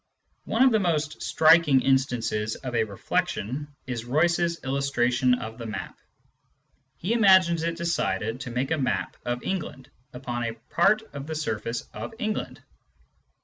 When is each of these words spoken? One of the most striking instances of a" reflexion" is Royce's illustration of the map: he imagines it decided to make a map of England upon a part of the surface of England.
One 0.45 0.63
of 0.63 0.71
the 0.71 0.79
most 0.79 1.21
striking 1.21 1.81
instances 1.81 2.55
of 2.55 2.73
a" 2.73 2.83
reflexion" 2.85 3.67
is 3.85 4.03
Royce's 4.03 4.63
illustration 4.63 5.35
of 5.35 5.59
the 5.59 5.67
map: 5.67 5.95
he 6.97 7.13
imagines 7.13 7.61
it 7.61 7.75
decided 7.77 8.39
to 8.39 8.49
make 8.49 8.71
a 8.71 8.79
map 8.79 9.15
of 9.25 9.43
England 9.43 9.91
upon 10.11 10.43
a 10.43 10.55
part 10.71 11.03
of 11.13 11.27
the 11.27 11.35
surface 11.35 11.81
of 11.93 12.15
England. 12.17 12.63